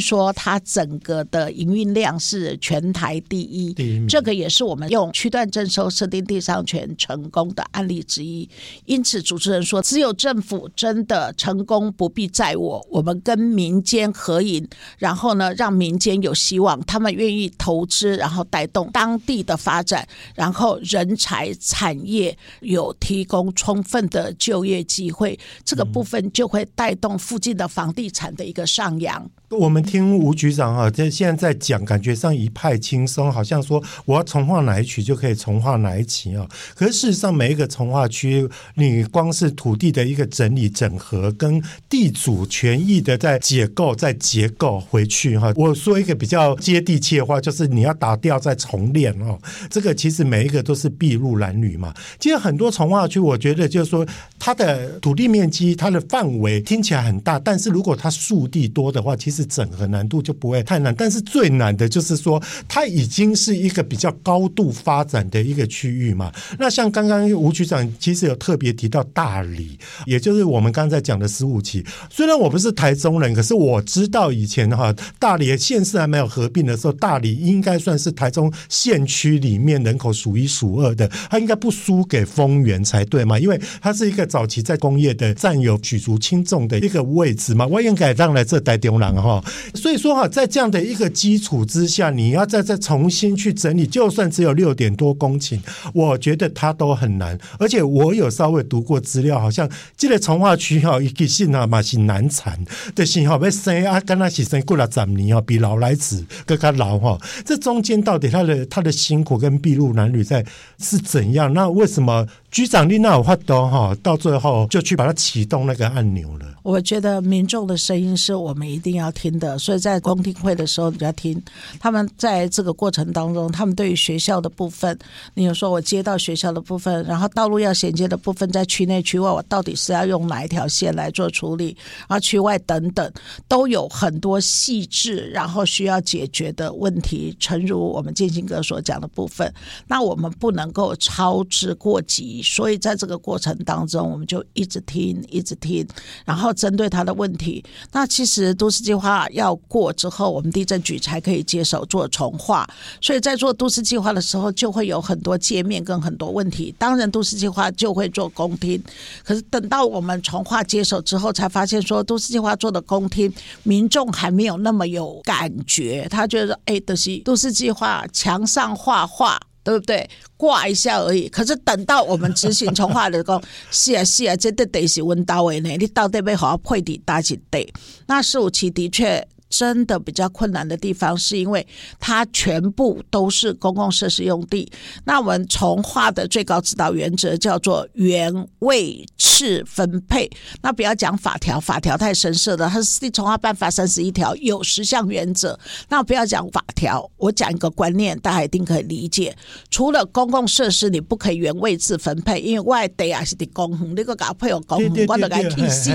[0.00, 3.74] 说它整个的营运量是全台第一。
[3.74, 8.48] 第一，这个也是我们用区段征收设定地上权成功的案例之一。
[8.84, 14.66] 因此，主持人说，只有政府真的成功不必在我，我们跟民间合营，
[14.98, 19.56] 然后呢，让民间有希望，他们愿意投资，然后带动当地的。
[19.66, 29.28] 发展，然后人才产业有提供充分的就业机会，这个部分就会带动附近的房地产的一个上扬。
[29.50, 36.44] 我们听吴局长啊，这现在在讲，感觉上一派轻松，好像说我要重划哪一区就可以重划哪一区啊。
[36.74, 45.52] 可是事实上，每一个从化区，你光是土地的一个整理整合，跟地主权益的再解构、再结构回去哈。
[45.54, 49.38] 我说一个比较接地气的话，就是你要打掉再重练哦。
[49.70, 51.94] 这个其实每一个都是筚路蓝缕嘛。
[52.18, 54.04] 其实很多从化区，我觉得就是说
[54.40, 66.32] 它的土地面积、它的范围听起来很大，但是如果它树地多的话，其实是整合难度就不会太难，但是最难的就是说，它已经是一个比较高度发展的一个区域嘛。
[66.58, 71.84] 那像刚刚吴局长其实有特别提到大理，也就是我们刚才讲的十五期。
[72.08, 87.66] 虽然我不是台中人，可是我知道以前哈大理县市还没有合并的时候，大理应该算是台中县区里面人口数一数二的，它应该不输给丰原才对嘛，因为它是一个早期在工业的占有举足轻重的一个位置嘛。
[87.66, 89.25] 我应该让来这台中人哈，
[89.74, 95.58] 所以说哈，在这样的一个基础之下，你要再再重新去整理，就算只有六点多公顷，
[95.92, 97.38] 我觉得它都很难。
[97.58, 102.58] 而且我有稍微读过资料，好像这个从化区哈，一个信啊嘛是难产
[102.94, 107.18] 的信号，被生啊，刚开始生过了十年哦，比老来子更加老哈。
[107.44, 110.44] 这中间到底他的他的辛苦跟筚路蓝缕在
[110.78, 111.52] 是怎样？
[111.52, 112.26] 那为什么？
[112.56, 116.46] 局长，你那有法度哈，到最后就去把它启动那个按钮了。
[116.62, 121.40] 我觉得民众的声音是我们一定要听的，所以在公听会的时候你要听。
[121.78, 124.98] 他们在这个过程当中，他们对于学校的部分，
[125.34, 131.76] 你有说我接到学校的部分，然后道路要衔接的部分，在区内区外，我到底是要用哪一条线来做处理？
[132.08, 133.12] 然后区外等等，
[133.46, 137.36] 都有很多细致，然后需要解决的问题。
[137.38, 139.52] 诚如我们建兴哥所讲的部分，
[139.86, 142.42] 那我们不能够操之过急。
[142.46, 145.86] 所以在这个过程当中，我们就一直听，一直听，
[146.24, 147.64] 然后针对他的问题。
[147.92, 152.68] 那其实都市计划要过之后，我们地震局才可以接手做重划。
[153.00, 156.74] 所以在做都市计划的时候，就会有很多界面跟很多问题。
[156.78, 158.82] 当然，都市计划就会做公听，
[159.24, 163.32] 可是等到我们重划接手之后，才发现说都市计划做的公听，
[163.64, 166.06] 民众还没有那么有感觉。
[166.10, 169.40] 他觉得，哎，都是都市计划墙上画画。
[169.66, 170.08] 对不对？
[170.36, 171.28] 挂一下而已。
[171.28, 175.70] 可是等到我们执行重化的时候， 是啊是啊，这得得是问到位呢。
[175.76, 177.72] 你到底要好配的搭起对？
[178.06, 179.26] 那十五期的确。
[179.48, 181.66] 真的比较困难的地方，是因为
[181.98, 184.70] 它全部都是公共设施用地。
[185.04, 190.30] 那我们从化的最高指导原则叫做原位次分配。
[190.62, 192.68] 那不要讲法条，法条太深涩了。
[192.68, 195.58] 它是地重化办法三十一条有十项原则。
[195.88, 199.36] 那不要讲法条，我讲一个观念，大家一定可以理解。
[199.70, 205.90] 除了公共设施，你不可以原位次分配，因为外地啊是的公园，你个给他配合公园，我就该去死。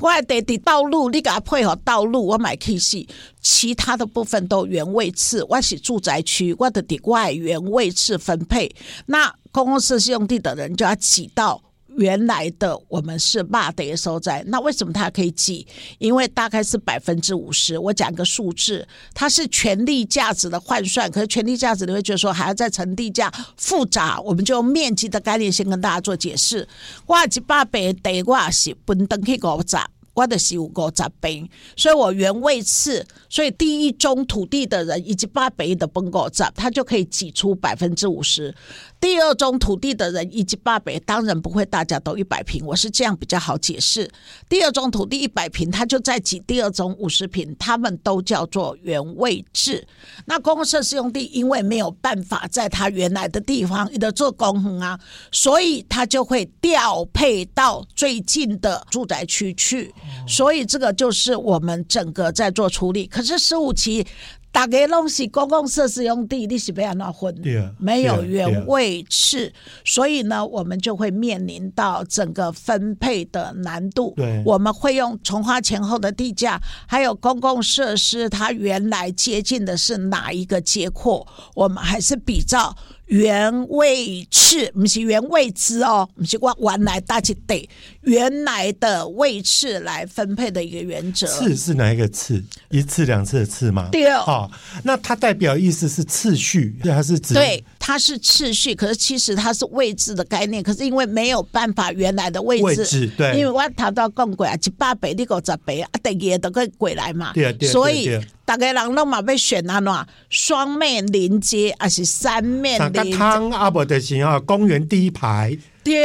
[0.00, 2.95] 外地的道路，你给它配合道路，我买去死。
[3.40, 8.72] 其他的部分都原位次，我是住宅区，我的地外原位次分配。
[9.06, 11.60] 那公共设施用地的人就要挤到
[11.96, 14.44] 原来的我们是坝地的收在。
[14.48, 15.66] 那为什么他可以挤？
[15.98, 17.78] 因为大概是百分之五十。
[17.78, 21.10] 我讲个数字，它是权利价值的换算。
[21.10, 26.68] 可是权利价值你会觉得说还要再乘地价复杂，我们就用面积的概念先跟大家做解释。
[27.06, 29.95] 我一百倍地，我是分登去五十。
[30.16, 38.54] 我的是五个十倍，所以我原位次，所以第一宗土地的人以及八倍的本个十，他就可以挤出百分之五十。
[38.98, 44.10] 第二宗土地的人以及八倍，当然不会大家都一百坪，我是这样比较好解释。
[44.48, 49.86] 第二宗土地一百坪，他就在挤第二宗五十坪，他们都叫做原位制。
[50.24, 54.98] 那公共设施用地因为没有办法在他原来的地方一直做公园啊，
[55.30, 59.92] 所以他就会调配到最近的住宅区去。
[60.26, 63.06] 所以这个就是我们整个在做处理。
[63.06, 64.06] 可是十五期。
[64.52, 69.92] 大家拢是公共设施用地，你是不要那混，yeah, 没有原位置，yeah, yeah.
[69.92, 74.14] 所以呢，我们就会面临到整个分配的难度。
[74.16, 82.74] 对，我们会用重划前后的地价，还有公共设施它原来接近的是哪一个结构，我们还是比照。
[83.06, 87.68] 原位次不是原位置哦，不是我原来大起得
[88.02, 91.26] 原来的位次来分配的一个原则。
[91.26, 92.42] 次是哪一个次？
[92.70, 93.88] 一次两次的次吗？
[93.92, 94.50] 对哦，
[94.82, 98.74] 那它代表意思是次序，对，它是指对，它是次序。
[98.74, 108.20] 可是其实它是位置的概念，可是因为没有办法原来的位置，位置对，因为我谈到更贵啊，七八百倍你五十倍啊，第二都可以过来嘛，对啊对，所以。
[108.46, 109.92] 大家人拢嘛要选安怎
[110.30, 113.10] 双面连接还是三面连接？
[113.10, 115.58] 汤阿伯的型号，公园第一排。
[115.82, 116.04] 对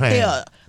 [0.00, 0.24] 对，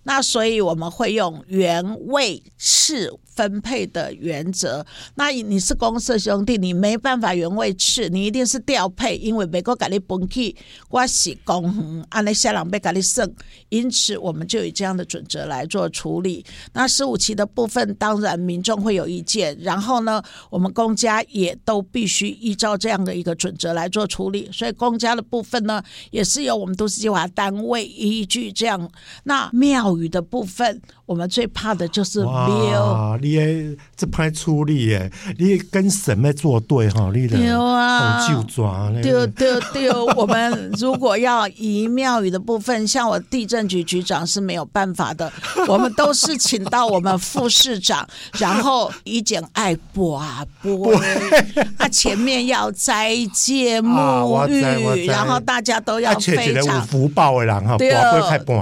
[0.09, 3.13] 那所以我们会用原位次。
[3.39, 10.53] 分配的原则，那你是公设兄弟，你没办法原位次，你一定是调配，因为美国给你分去，
[10.89, 13.33] 我是公，按那下两辈给你剩，
[13.69, 16.45] 因此我们就以这样的准则来做处理。
[16.73, 24.49] 那十五期的部分，当然民众会有意见，然后呢，我们公家也都必须依照这样的一个准则来做处理。
[24.51, 28.91] 所以公家的部分呢，也是由我们都市计划单位依据这样。
[29.23, 33.17] 那庙余的部分，我们最怕的就是庙。
[33.19, 37.09] 你这拍出力耶，你跟神在作对哈？
[37.11, 45.31] 你的红就抓，对对对，我们如果要移庙宇的部分， 像我地震局局长是没有办法的，
[45.67, 50.21] 我们都是请到我们副市长，然后以简爱播
[50.61, 50.93] 播，
[51.79, 57.89] 他前面要斋戒沐浴，然后大家都要非常有福报的人哈，对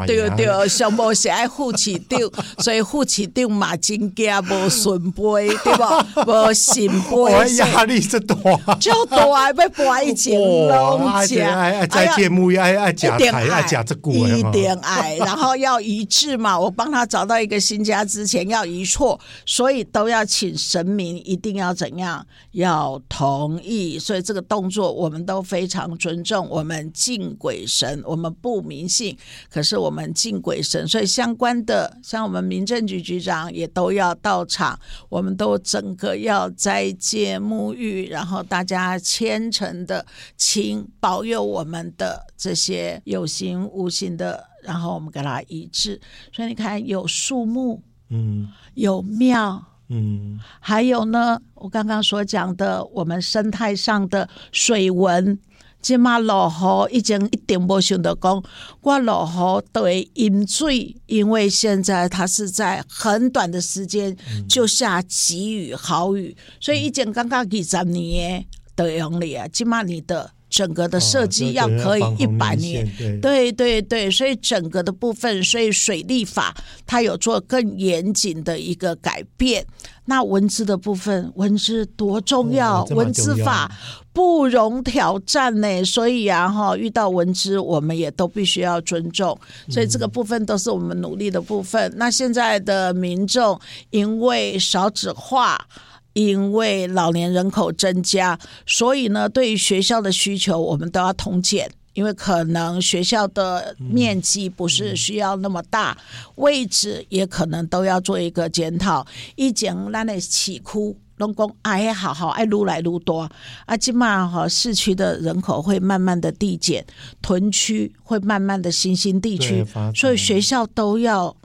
[0.08, 2.20] 对对，上无是爱副市长，
[2.60, 6.06] 所以副市长嘛真惊无顺杯对吧？
[6.26, 8.36] 无圣杯， 我压力这大，
[8.80, 16.58] 就大要播一件拢假，爱爱斋戒沐浴，爱爱假台，爱假这个，一点爱，然后要一致嘛。
[16.60, 24.00] 我帮他找到一个新家之前要一错，所以都要请神明一定要怎样，要同意。
[24.00, 29.18] 所以这个动作我们都非常尊重，我们敬鬼神，我们不迷信，
[29.50, 46.02] 可是我们敬鬼神，所以相关的像我们民政局局长也都要到场，我们都整个要斋戒沐浴，然后大家虔诚的请保佑我们的这些有形无形的，然后我们给它一致。
[46.34, 55.40] 所以你看，有树木，嗯，有庙，嗯，还有呢，我刚刚所讲的，我们生态上的水文。
[55.88, 56.50] 即马落
[56.92, 58.44] 雨已经一点无想到讲，
[58.82, 64.14] 我落雨都会淹水，因为现在它是在很短的时间
[64.50, 68.46] 就下急雨豪雨，所以已经刚刚几十年
[68.76, 72.86] 的用力啊，即马你的整个的设计要可以一百年，
[73.22, 76.54] 对，对对，所以整个的部分，所以水利法
[76.86, 79.66] 它有做更严谨的一个改变。
[80.10, 83.70] 那文字的部分，文字多重要，文字法
[84.18, 85.86] 不容挑战呢。
[85.86, 89.40] 所以啊，哈，遇到文资，我们也都必须要尊重。
[89.70, 91.80] 所以这个部分都是我们努力的部分。
[91.92, 93.60] 嗯、那现在的民众
[93.92, 95.68] 因为少子化，
[96.14, 101.70] 因为老年人口增加，所以呢，对于学校的需求，我们都要统检。
[101.94, 105.98] 因为可能学校的面积不是需要那么大，
[106.36, 109.06] 位置也可能都要做一个检讨。
[109.36, 113.30] 以减咱的市区拢讲哎，好好爱撸来撸多
[113.66, 116.86] 啊，今嘛哈市区的人口会慢慢的递减，
[117.22, 121.36] 屯区会慢慢的新兴地区，所以学校都要。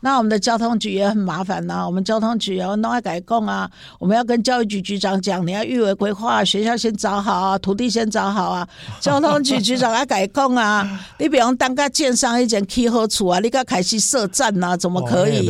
[0.00, 8.66] 那我们的交通局也很麻烦呐、啊，我们交通局要弄来改供啊，我们要跟教育局局长讲，你要预为规划，学校先找好啊，土地先找好啊，
[8.98, 15.46] 交通局局长要改供啊，你比方当个建商一间起好处啊，你个开始设站呐，怎么可以？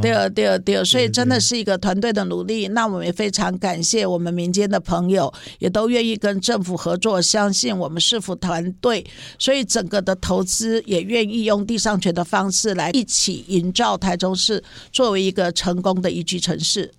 [0.00, 2.68] 对啊，对啊，对啊，所以真的是一个团队的努力。
[2.68, 9.04] 那我们也非常感谢我们民间的朋友，也都愿意跟政府合作，相信我们市府团队，
[9.40, 13.71] 所以整个的投资也愿意用地上权的方式来一起引。
[13.72, 16.90] 叫台中市作为一个成功的宜居城市，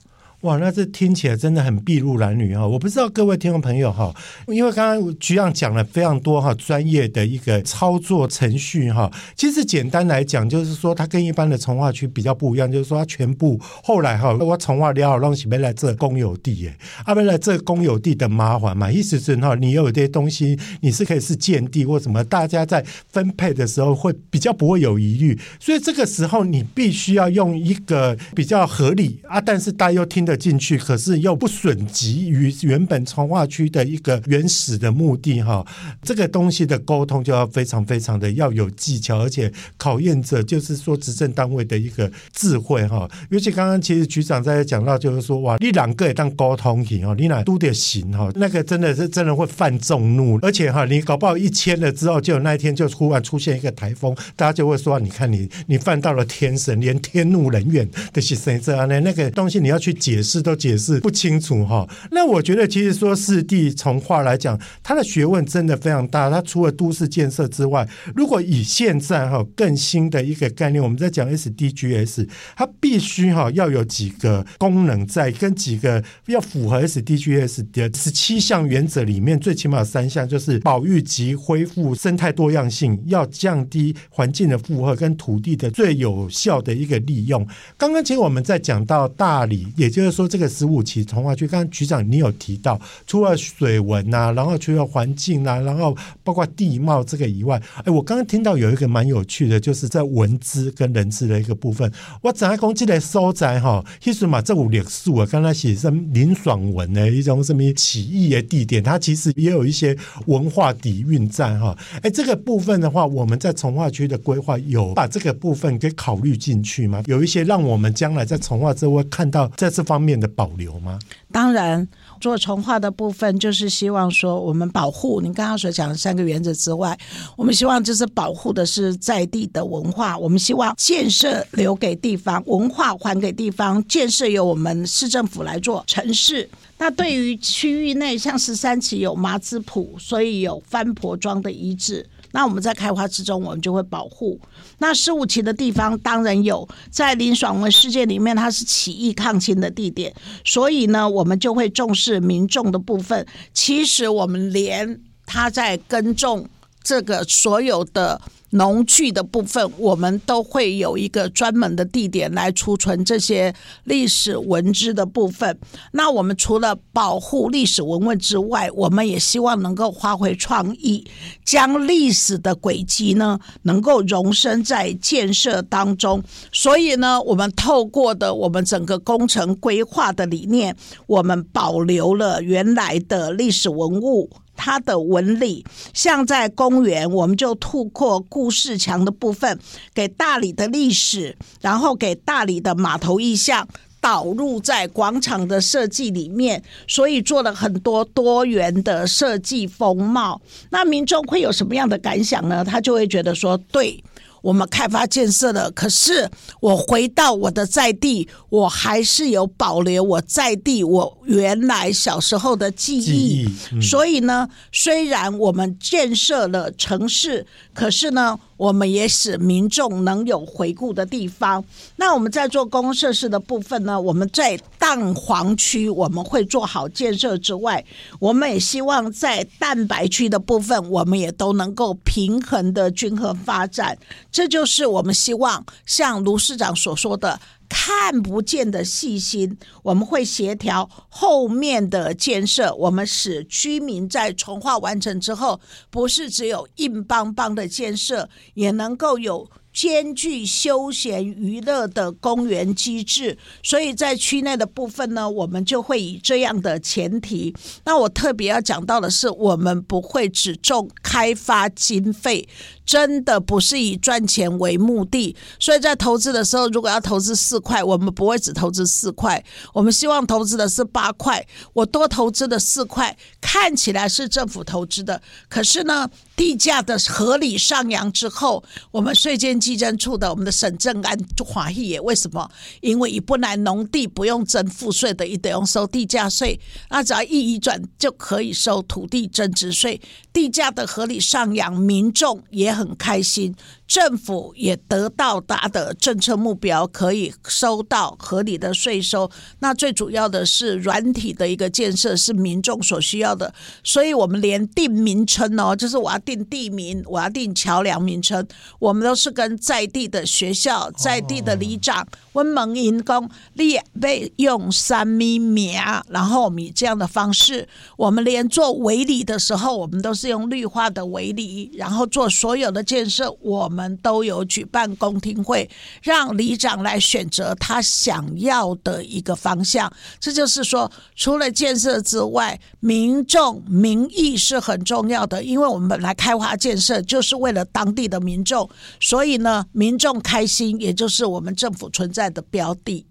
[0.43, 2.67] 哇，那这听起来真的很筚路蓝缕哈！
[2.67, 4.13] 我不知道各位听众朋友哈，
[4.47, 9.10] 因为刚刚局长讲了非常多哈专业的一个操作程序哈。
[9.38, 35.65] 其实简单来讲，就是说它跟一般的从化区比较不一样，就是说它全部后来哈，我从化了东西没来这公有地哎，啊，没来这公有地的麻烦嘛，意思是哈，你有这些东西你是可以是建地或什么，大家在分配的时候会比较不会有疑虑，所以这个时候你必须要用一个比较合理啊，但是大家又听得进去，可是又不损及于原本从化区的一个原始的目的哈。
[36.01, 43.09] 这个东西的沟通就要非常非常的要有技巧，而且考验着就是说执政单位的一个智慧哈。
[43.29, 58.99] 尤其刚刚其实局长在讲到，就是说哇，你两个也当沟通型哦，你俩都得行哈，那个真的是真的会犯众怒，而且哈，你搞不好一签了之后，就那一天就突然出现一个台风，大家就会说，你看你你犯到了天神，连天怒人怨的是谁这样呢？
[59.01, 61.88] 那个东西你要去解释都解释不清楚哈。
[62.11, 66.30] 那我觉得其实说市地重划来讲，它的学问真的非常大。
[66.30, 87.45] 它除了都市建设之外，如果以现在哈更新的一个概念，我们在讲 SDGs，它必须哈要有几个功能在，跟几个要符合 SDGs 的十七项原则里面，最起码三项就是保育及恢复生态多样性，要降低环境的负荷，跟土地的最有效的一个利用。
[87.78, 101.91] 刚刚其实我们在讲到大理，也就是说这个十五期重划区，刚刚局长你有提到，除了水文呐、然后除了环境啊，然后包括地貌这个以外，哎，我刚刚听到有一个蛮有趣的，就是在文字跟人字的一个部分。
[102.22, 109.97] 我怎样讲这个所在哈，其实嘛，这五历史啊，刚才写什么林爽文的一种什么起义的地点，它其实也有一些
[110.28, 111.76] 文化底蕴在哈。
[112.01, 117.01] 哎，这个部分的话，我们在重划区的规划有把这个部分给考虑进去吗？
[117.07, 120.97] 有一些让我们将来在重划之后看到在这方方面的保留吗？
[121.31, 121.87] 当然。
[122.21, 126.97] 做重化的部分，就是希望说，我们保护你刚刚所讲的三个原则之外，
[127.35, 130.17] 我们希望就是保护的是在地的文化。
[130.17, 136.49] 我们希望建设留给地方，文化还给地方，建设由我们市政府来做城市。
[136.77, 142.07] 那对于区域内，像十三期有麻子埔，所以有番婆庄的遗址。
[142.34, 144.38] 那我们在开发之中，我们就会保护。
[144.79, 150.13] 那十五期的地方当然有，在林爽文事件里面，它是起义抗清的地点，
[150.43, 153.25] 所以呢，我们就会重视民众的部分。
[153.53, 156.49] 其实我们连他在耕种
[156.84, 158.19] 这个所有的。
[158.54, 165.58] 农具的部分，我们都会有一个专门的地点来储存这些历史文资的部分。
[165.91, 171.06] 那我们除了保护历史文物之外，我们也希望能够发挥创意，
[171.43, 176.24] 将历史的轨迹呢，能够容身在建设当中。
[176.51, 180.76] 所以呢，我们透过的我们整个工程规划的理念，
[181.08, 184.30] 我们保留了原来的历史文物。
[184.56, 189.60] 它的纹理，像在公园，我们就突破故事墙的部分，
[189.93, 193.68] 给大理的历史，然后给大理的码头意象
[193.99, 200.41] 导入在广场的设计里面，所以做了很多多元的设计风貌。
[200.70, 202.64] 那民众会有什么样的感想呢？
[202.64, 204.04] 他就会觉得说，对。
[204.43, 206.29] 我们开发建设了，可是
[206.59, 213.03] 我回到我的在地，我还是有保留我在地我原来小时候的记忆。
[213.03, 218.39] 记忆嗯、所以呢，虽然我们建设了城市，可是呢。
[218.64, 221.61] 我们也使民众能有回顾的地方。
[221.97, 223.99] 那我们在做公共设施的部分呢？
[223.99, 227.84] 我们在蛋黄区我们会做好建设之外，
[228.20, 233.97] 我们也希望在蛋白区的部分，我们也都能够平衡的均衡发展。
[234.32, 237.38] 这就是我们希望像卢市长所说的。
[237.74, 245.59] 看不见的细心，我们会协调后面的建设，我们使居民在重划完成之后，
[245.89, 249.49] 不是只有硬邦邦的建设，也能够有。
[249.74, 257.55] 兼具休闲娱乐的公园机制，所以在区内的部分呢，我们就会以这样的前提。
[257.84, 262.47] 那我特别要讲到的是，我们不会只重开发经费，
[262.86, 265.36] 真的不是以赚钱为目的。
[265.59, 271.45] 所以在投资的时候，如果要投资四块，我们不会只投资四块，我们希望投资的是八块。
[271.73, 282.49] 我多投资的四块，看起来是政府投资的，可是呢，地价的合理上扬之后，我们税监稽征处的我们的省政安华裔也为什么？
[282.81, 286.59] 因为以不来农地不用征赋税的，一得用收地价税，
[286.89, 293.55] 那只要一移转就可以收土地增值税，地价的合理上扬，民众也很开心。
[293.93, 299.29] 政府也得到他的政策目标，可以收到合理的税收。
[299.59, 308.43] 那最主要的是软体的一个建设是民众所需要的，所以我们连定名称哦，就是我要定地名，我要定桥梁名称，
[308.79, 315.79] 我们都是跟在地的学校、在地的里长温蒙银工立备用三米名，
[316.09, 325.69] 然后我们以这样的方式，我们连做围篱的时候，我们都是用绿化的围篱，然后做所有的建设，我们都有举办公听会，
[326.01, 329.91] 让里长来选择他想要的一个方向。
[330.19, 338.69] 这就是说，除了建设之外，民众民意是很重要的，因为我们本来开发建设就是为了当地的民众，
[338.99, 343.05] 所以呢，民众开心，也就是我们政府存在的标的。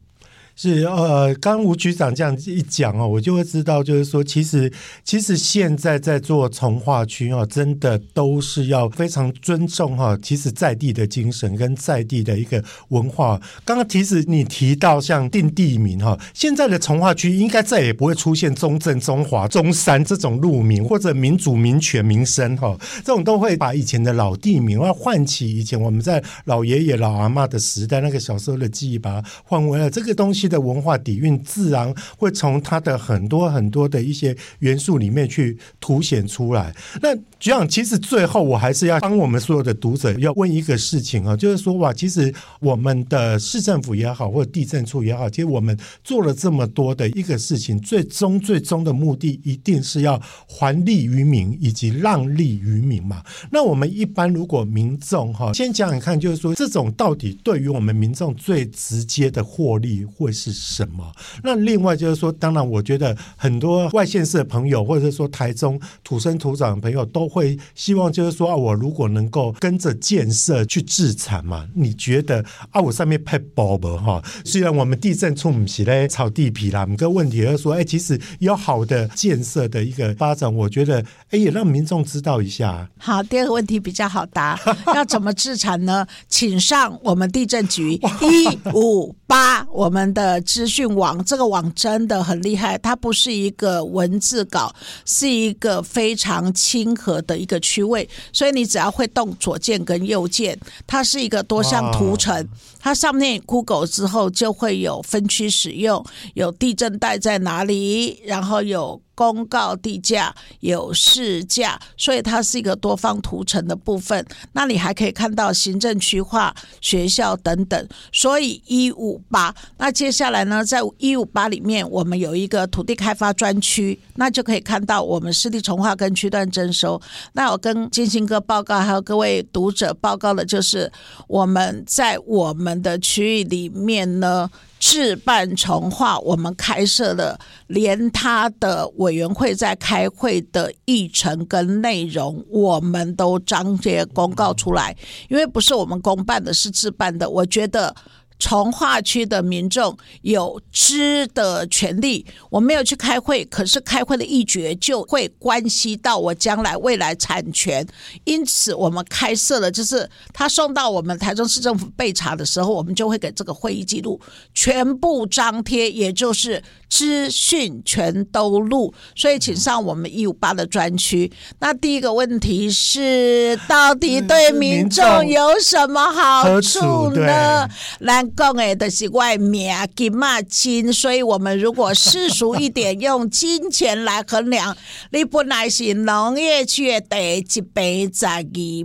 [0.54, 4.70] 是呃，刚吴局长这样一讲哦，我就会知道，就是说，其实
[5.02, 13.40] 其实现在在做从化区哦，真的都是要非常尊重哈，其实在地的精神跟在地的一个文化。
[13.64, 29.88] 刚刚其实你提到像定地名哈，现在的从化区应该再也不会出现中正、中华、中山这种路名或者民主、民权、民生哈，这种都会把以前的老地名，要唤起以前我们在老爷爷、老阿嬷的时代那个小时候的记忆，把它换回来。
[29.88, 30.41] 这个东西。
[30.48, 36.74] 的文化底蕴自然会从它的很多很多的一些元素里面去凸显出来。
[37.00, 53.22] 那局长，其实最后我还是要帮我们所有的读者要问一个事情啊，就是说哇，其实我们的市政府也好，或者地政处也好，其实我们做了这么多的一个事情，最终最终的目的一定是要还利于民以及让利于民嘛。
[53.50, 61.12] 那我们一般如果民众哈，先讲讲看，就是说这种到底对于我们民众最直接的获利会是什么？
[61.42, 71.68] 那另外就是说，当然，我觉得很多外县市的朋友，或者是说台中土生土长的朋友，都会希望就是说啊，我如果能够跟着建设去自产嘛？
[71.74, 74.22] 你觉得啊，我上面配包不哈？
[74.44, 82.88] 虽然我们地震处不是咧炒地皮啦，我们个问题就是说，哎，其实有好的建设的一个发展，我觉得哎，也让民众知道一下。
[82.98, 84.58] 好，第二个问题比较好答，
[84.94, 86.06] 要怎么自产呢？
[86.28, 90.21] 请上我们地震局一五八我们的。
[90.22, 94.72] 呃，资讯网这个网真的很厉害，它不是一个文字稿，
[95.04, 100.56] 是一个非常亲和的一个区位，所以你只要会动左键跟右键，
[100.86, 102.48] 它是一个多项图层，
[102.82, 106.04] 它上面 Google 之后就会有分区使用，
[106.34, 109.00] 有地震带在哪里，然后有。
[109.14, 114.24] 公告地价有市价，所以它是一个多方图层的部分。
[114.52, 117.88] 那你还可以看到行政区划、学校等等。
[118.10, 127.00] 所以一五八，那接下来呢，在一五八里面，我们有一个土地开发专区，那就可以看到我们湿地重划跟区段征收。
[127.34, 130.90] 那我跟金星哥报告，还有各位读者报告的就是，
[131.28, 134.50] 我们在我们的区域里面呢。
[134.84, 144.96] 置办重化，我们开设了，连他的委员会在开会的议程跟内容，我们都张贴公告出来。
[145.28, 147.30] 因为不是我们公办的，是自办的。
[147.30, 147.94] 我觉得。
[148.38, 157.86] 从化区的民众有知的权利，我没有去开会，可是开会的一决就会关系到我将来未来产权，
[158.24, 164.20] 因此我们开设了，就是他送到我们台中市政府备查的时候，我们就会给这个会议记录
[164.52, 166.62] 全部张贴，也就是
[166.92, 168.92] 资讯全都录。
[169.14, 171.32] 所以请上我们一五八的专区。
[171.60, 177.66] 那第一个问题是，到底对民众有什么好处呢？
[178.00, 178.30] 难。
[178.36, 184.76] 讲诶，的是外面啊，金嘛金，所以我们如果世俗一点，用金钱来衡量，
[185.10, 187.82] 你本来是农业区的地一百
[188.12, 188.42] 十二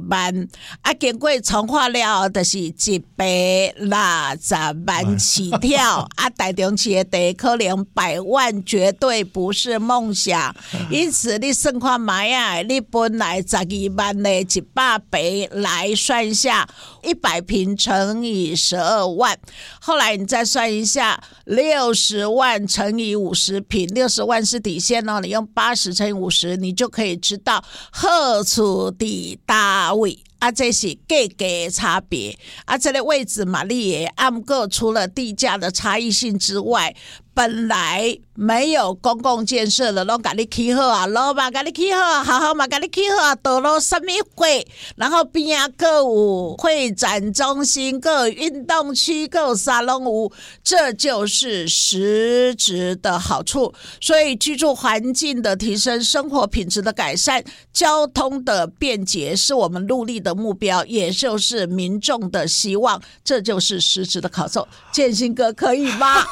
[0.09, 0.47] 万，
[0.81, 3.25] 啊，经过重化了，就是一百
[3.77, 3.89] 六
[4.39, 4.53] 十
[4.85, 10.55] 万起跳，啊，台中市的地可能百万绝对不是梦想，
[10.91, 16.69] 因此你算看买啊，你本来十二万的一百倍来算下，
[17.01, 19.35] 一百平乘以十二万。
[19.79, 25.19] 后来你再算一下，六十万乘以五十平，六十万是底线哦。
[25.19, 32.77] 你用八十乘以五十，你就可以知道何处的大位啊，这是价格差别啊。
[32.77, 36.95] 这个位置嘛，你也按个除了地价的差异性之外，
[37.33, 44.63] 本来没有公共建设的，拢给你起好啊，路嘛给你起好啊，好好嘛给你起好啊，道路什么会，
[44.95, 50.31] 然后边啊各有会展中心，各运动区，各沙龙屋，
[50.63, 53.73] 这就是实质的好处。
[53.99, 63.01] 所以居住环境的提升，生活品质的改善，交通的便捷，是我们努力的目标，也就是民众的希望。
[63.23, 64.67] 这就是实质的考奏。
[64.93, 66.23] 建新哥可以吗？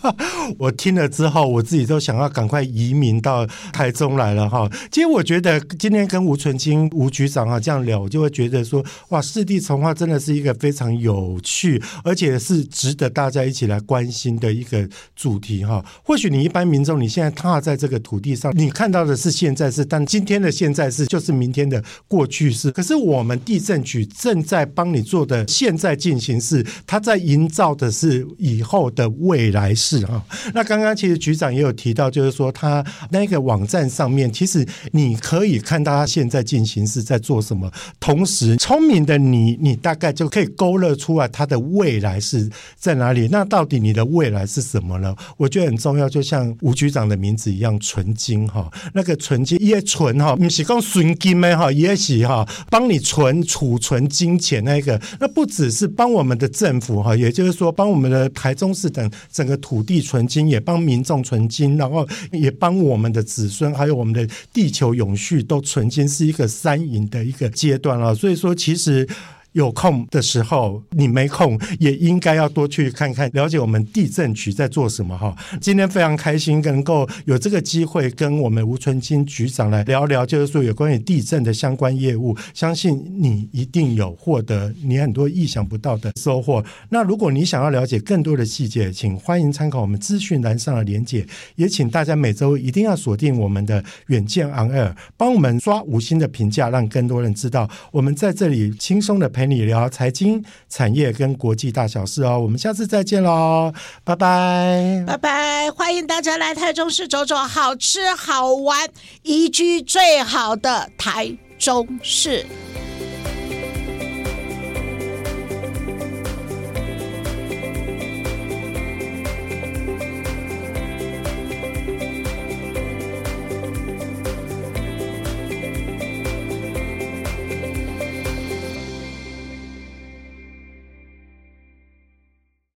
[0.60, 1.45] 我听了之后。
[1.46, 4.68] 我自己都想要赶快移民到台中来了哈。
[4.90, 15.84] 其实我觉得今天跟吴纯清吴局长啊这样聊，我就会觉得说，哇，四地重化真的是一个非常有趣，而且是值得大家一起来关心的一个主题哈。
[16.02, 22.72] 或许你一般民众你现在踏在这个土地上，你看到的是现在是，但今天的现在是就是明天的过去式。
[22.72, 30.20] 可是我们地震局正在帮你做的现在进行式，它在营造的是以后的未来式哈。
[30.52, 31.35] 那刚刚其实局。
[31.36, 37.70] 长也有提到，就是说他那个网站上面，其实你可以看到他现在进行是在做什么。
[38.00, 43.28] 同时，聪明的你，你大概就可以勾勒出来他的未来是在哪里。
[43.30, 45.14] 那到底你的未来是什么呢？
[45.36, 51.56] 我觉得很重要，就像吴局长的名字一样，纯金哈，那个纯金也存哈，不是讲纯金吗？
[51.56, 55.00] 哈，也是哈，帮你存储存金钱那个。
[55.18, 61.16] 那不只是帮我们的政府哈，也就是说帮我们的台中市等整个土地存金，也帮民众。
[61.26, 68.14] 存金，然后也帮我们的子孙，还有我们的地球永续都存金，是一个三赢的一个阶段了。
[68.14, 69.08] 所以说，其实。
[69.56, 75.34] 有空的时候，你没空也应该要多去看看，了解我们地震局在做什么哈。
[75.62, 86.62] 今天非常开心，能够有这个机会跟我们吴春金局长来聊聊，就是说有关于地震的相关业务，相信你一定有获得你很多意想不到的收获。
[86.90, 99.45] 那如果你想要了解更多的细节，请欢迎参考我们资讯栏上的连结，也请大家每周一定要锁定我们的远见 On Air，帮我们刷五星的评价，让更多人知道我们在这里轻松的陪。
[99.46, 103.72] 跟你聊财经、产业跟国际大小事哦，我们下次再见喽，
[104.02, 105.70] 拜拜，拜拜！
[105.70, 108.88] 欢迎大家来台中市走走，好吃好玩，
[109.22, 112.44] 宜居最好的台中市。